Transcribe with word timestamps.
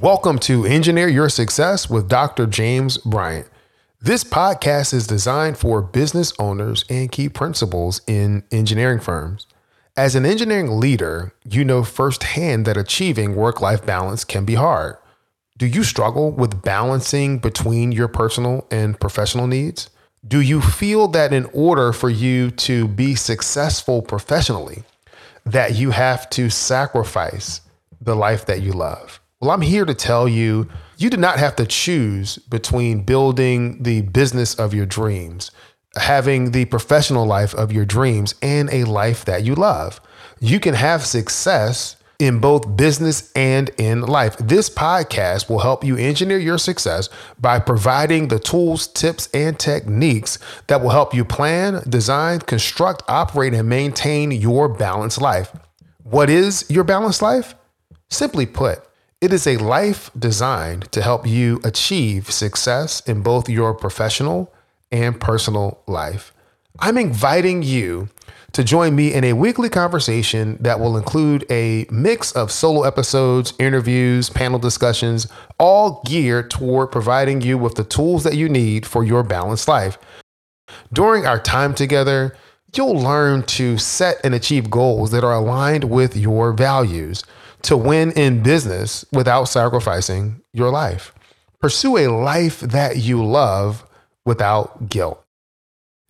Welcome 0.00 0.38
to 0.40 0.64
Engineer 0.64 1.08
Your 1.08 1.28
Success 1.28 1.90
with 1.90 2.08
Dr. 2.08 2.46
James 2.46 2.98
Bryant. 2.98 3.48
This 4.00 4.22
podcast 4.22 4.94
is 4.94 5.08
designed 5.08 5.58
for 5.58 5.82
business 5.82 6.32
owners 6.38 6.84
and 6.88 7.10
key 7.10 7.28
principals 7.28 8.00
in 8.06 8.44
engineering 8.52 9.00
firms. 9.00 9.48
As 9.96 10.14
an 10.14 10.24
engineering 10.24 10.78
leader, 10.78 11.34
you 11.44 11.64
know 11.64 11.82
firsthand 11.82 12.64
that 12.64 12.76
achieving 12.76 13.34
work 13.34 13.60
life 13.60 13.84
balance 13.84 14.22
can 14.24 14.44
be 14.44 14.54
hard. 14.54 14.98
Do 15.56 15.66
you 15.66 15.82
struggle 15.82 16.30
with 16.30 16.62
balancing 16.62 17.40
between 17.40 17.90
your 17.90 18.06
personal 18.06 18.68
and 18.70 19.00
professional 19.00 19.48
needs? 19.48 19.90
Do 20.24 20.40
you 20.40 20.60
feel 20.60 21.08
that 21.08 21.32
in 21.32 21.46
order 21.46 21.92
for 21.92 22.08
you 22.08 22.52
to 22.52 22.86
be 22.86 23.16
successful 23.16 24.02
professionally, 24.02 24.84
that 25.44 25.74
you 25.74 25.90
have 25.90 26.30
to 26.30 26.50
sacrifice 26.50 27.62
the 28.00 28.14
life 28.14 28.46
that 28.46 28.62
you 28.62 28.70
love? 28.70 29.20
Well, 29.40 29.52
I'm 29.52 29.60
here 29.60 29.84
to 29.84 29.94
tell 29.94 30.28
you 30.28 30.68
you 30.96 31.10
do 31.10 31.16
not 31.16 31.38
have 31.38 31.54
to 31.56 31.66
choose 31.66 32.38
between 32.38 33.04
building 33.04 33.80
the 33.84 34.00
business 34.00 34.56
of 34.56 34.74
your 34.74 34.84
dreams, 34.84 35.52
having 35.94 36.50
the 36.50 36.64
professional 36.64 37.24
life 37.24 37.54
of 37.54 37.70
your 37.70 37.84
dreams, 37.84 38.34
and 38.42 38.68
a 38.72 38.82
life 38.82 39.24
that 39.26 39.44
you 39.44 39.54
love. 39.54 40.00
You 40.40 40.58
can 40.58 40.74
have 40.74 41.06
success 41.06 41.94
in 42.18 42.40
both 42.40 42.76
business 42.76 43.30
and 43.36 43.70
in 43.78 44.02
life. 44.02 44.36
This 44.38 44.68
podcast 44.68 45.48
will 45.48 45.60
help 45.60 45.84
you 45.84 45.96
engineer 45.96 46.38
your 46.38 46.58
success 46.58 47.08
by 47.40 47.60
providing 47.60 48.26
the 48.26 48.40
tools, 48.40 48.88
tips, 48.88 49.28
and 49.32 49.56
techniques 49.56 50.40
that 50.66 50.80
will 50.80 50.90
help 50.90 51.14
you 51.14 51.24
plan, 51.24 51.84
design, 51.88 52.40
construct, 52.40 53.04
operate, 53.06 53.54
and 53.54 53.68
maintain 53.68 54.32
your 54.32 54.68
balanced 54.68 55.20
life. 55.20 55.52
What 56.02 56.28
is 56.28 56.68
your 56.68 56.82
balanced 56.82 57.22
life? 57.22 57.54
Simply 58.10 58.44
put, 58.46 58.82
it 59.20 59.32
is 59.32 59.46
a 59.46 59.56
life 59.56 60.10
designed 60.16 60.90
to 60.92 61.02
help 61.02 61.26
you 61.26 61.60
achieve 61.64 62.30
success 62.30 63.00
in 63.00 63.20
both 63.20 63.48
your 63.48 63.74
professional 63.74 64.52
and 64.92 65.20
personal 65.20 65.82
life. 65.86 66.32
I'm 66.78 66.96
inviting 66.96 67.64
you 67.64 68.10
to 68.52 68.62
join 68.62 68.94
me 68.94 69.12
in 69.12 69.24
a 69.24 69.32
weekly 69.32 69.68
conversation 69.68 70.56
that 70.60 70.78
will 70.78 70.96
include 70.96 71.44
a 71.50 71.86
mix 71.90 72.30
of 72.32 72.52
solo 72.52 72.84
episodes, 72.84 73.52
interviews, 73.58 74.30
panel 74.30 74.60
discussions, 74.60 75.26
all 75.58 76.00
geared 76.06 76.48
toward 76.48 76.92
providing 76.92 77.40
you 77.40 77.58
with 77.58 77.74
the 77.74 77.84
tools 77.84 78.22
that 78.22 78.36
you 78.36 78.48
need 78.48 78.86
for 78.86 79.02
your 79.02 79.24
balanced 79.24 79.66
life. 79.66 79.98
During 80.92 81.26
our 81.26 81.40
time 81.40 81.74
together, 81.74 82.36
you'll 82.76 82.98
learn 82.98 83.42
to 83.44 83.78
set 83.78 84.20
and 84.24 84.34
achieve 84.34 84.70
goals 84.70 85.10
that 85.10 85.24
are 85.24 85.34
aligned 85.34 85.84
with 85.84 86.16
your 86.16 86.52
values 86.52 87.24
to 87.62 87.76
win 87.76 88.12
in 88.12 88.42
business 88.42 89.04
without 89.12 89.44
sacrificing 89.44 90.40
your 90.52 90.70
life. 90.70 91.14
Pursue 91.60 91.96
a 91.98 92.08
life 92.08 92.60
that 92.60 92.98
you 92.98 93.24
love 93.24 93.84
without 94.24 94.88
guilt. 94.88 95.24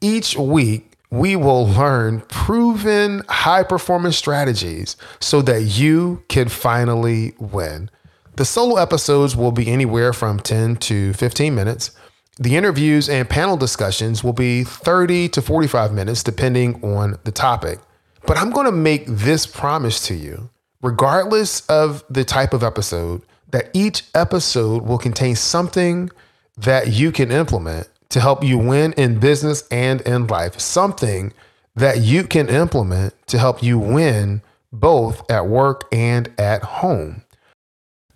Each 0.00 0.36
week, 0.36 0.92
we 1.10 1.36
will 1.36 1.66
learn 1.66 2.22
proven 2.22 3.22
high 3.28 3.62
performance 3.62 4.16
strategies 4.16 4.96
so 5.20 5.42
that 5.42 5.62
you 5.62 6.22
can 6.28 6.48
finally 6.48 7.34
win. 7.38 7.90
The 8.36 8.46
solo 8.46 8.76
episodes 8.76 9.36
will 9.36 9.52
be 9.52 9.68
anywhere 9.68 10.12
from 10.14 10.40
10 10.40 10.76
to 10.76 11.12
15 11.12 11.54
minutes. 11.54 11.90
The 12.38 12.56
interviews 12.56 13.08
and 13.08 13.28
panel 13.28 13.56
discussions 13.56 14.24
will 14.24 14.32
be 14.32 14.64
30 14.64 15.28
to 15.30 15.42
45 15.42 15.92
minutes, 15.92 16.22
depending 16.22 16.82
on 16.82 17.18
the 17.24 17.32
topic. 17.32 17.78
But 18.26 18.38
I'm 18.38 18.50
going 18.50 18.66
to 18.66 18.72
make 18.72 19.04
this 19.06 19.46
promise 19.46 20.06
to 20.06 20.14
you 20.14 20.50
regardless 20.82 21.64
of 21.66 22.04
the 22.10 22.24
type 22.24 22.52
of 22.52 22.62
episode, 22.62 23.22
that 23.50 23.70
each 23.72 24.04
episode 24.14 24.82
will 24.82 24.98
contain 24.98 25.36
something 25.36 26.10
that 26.56 26.88
you 26.88 27.12
can 27.12 27.30
implement 27.30 27.88
to 28.10 28.20
help 28.20 28.44
you 28.44 28.58
win 28.58 28.92
in 28.94 29.18
business 29.18 29.66
and 29.70 30.00
in 30.02 30.26
life. 30.26 30.60
Something 30.60 31.32
that 31.74 32.00
you 32.00 32.24
can 32.24 32.48
implement 32.48 33.14
to 33.28 33.38
help 33.38 33.62
you 33.62 33.78
win 33.78 34.42
both 34.72 35.30
at 35.30 35.46
work 35.46 35.84
and 35.92 36.30
at 36.38 36.62
home. 36.62 37.22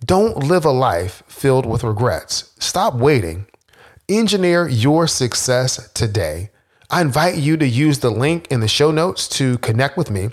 Don't 0.05 0.43
live 0.43 0.65
a 0.65 0.71
life 0.71 1.23
filled 1.27 1.65
with 1.65 1.83
regrets. 1.83 2.53
Stop 2.59 2.95
waiting. 2.95 3.47
Engineer 4.09 4.69
your 4.69 5.05
success 5.05 5.91
today. 5.91 6.49
I 6.89 7.01
invite 7.01 7.35
you 7.35 7.57
to 7.57 7.67
use 7.67 7.99
the 7.99 8.09
link 8.09 8.47
in 8.49 8.61
the 8.61 8.67
show 8.69 8.89
notes 8.89 9.27
to 9.29 9.57
connect 9.57 9.97
with 9.97 10.09
me 10.09 10.29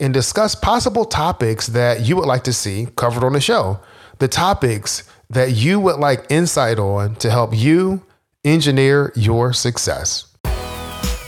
and 0.00 0.12
discuss 0.12 0.56
possible 0.56 1.04
topics 1.04 1.68
that 1.68 2.00
you 2.00 2.16
would 2.16 2.26
like 2.26 2.42
to 2.42 2.52
see 2.52 2.88
covered 2.96 3.22
on 3.22 3.32
the 3.32 3.40
show. 3.40 3.78
The 4.18 4.26
topics 4.26 5.04
that 5.30 5.52
you 5.52 5.78
would 5.78 6.00
like 6.00 6.26
insight 6.30 6.80
on 6.80 7.14
to 7.16 7.30
help 7.30 7.56
you 7.56 8.04
engineer 8.44 9.12
your 9.14 9.52
success. 9.52 10.26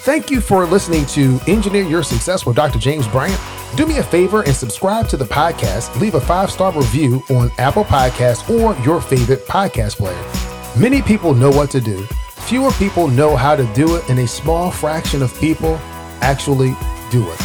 Thank 0.03 0.33
you 0.33 0.41
for 0.41 0.67
listening 0.67 1.07
to 1.07 1.39
Engineer 1.47 1.85
Your 1.85 2.03
Success 2.03 2.45
with 2.45 2.57
Dr. 2.57 2.81
James 2.81 3.07
Bryant. 3.07 3.41
Do 3.77 3.87
me 3.87 3.99
a 3.99 4.03
favor 4.03 4.43
and 4.43 4.55
subscribe 4.55 5.09
to 5.11 5.17
the 5.17 5.27
podcast. 5.27 5.99
Leave 6.01 6.17
a 6.17 6.21
five 6.21 6.51
star 6.51 6.73
review 6.73 7.23
on 7.31 7.53
Apple 7.59 7.85
Podcasts 7.85 8.51
or 8.51 8.77
your 8.85 9.01
favorite 9.01 9.47
podcast 9.47 9.99
player. 9.99 10.44
Many 10.77 11.03
people 11.03 11.35
know 11.35 11.51
what 11.51 11.71
to 11.71 11.81
do. 11.81 12.03
Fewer 12.49 12.73
people 12.73 13.07
know 13.07 13.37
how 13.37 13.55
to 13.55 13.65
do 13.75 13.95
it, 13.95 14.11
and 14.11 14.19
a 14.19 14.27
small 14.27 14.73
fraction 14.73 15.23
of 15.23 15.33
people 15.39 15.77
actually 16.21 16.75
do 17.13 17.31
it. 17.31 17.41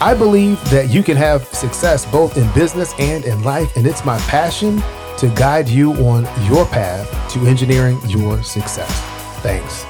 I 0.00 0.14
believe 0.18 0.58
that 0.70 0.90
you 0.90 1.04
can 1.04 1.16
have 1.16 1.44
success 1.46 2.04
both 2.10 2.36
in 2.36 2.52
business 2.54 2.92
and 2.98 3.24
in 3.24 3.44
life, 3.44 3.76
and 3.76 3.86
it's 3.86 4.04
my 4.04 4.18
passion 4.22 4.82
to 5.18 5.28
guide 5.36 5.68
you 5.68 5.92
on 6.06 6.24
your 6.50 6.66
path 6.66 7.08
to 7.34 7.46
engineering 7.46 8.00
your 8.08 8.42
success. 8.42 8.90
Thanks. 9.42 9.86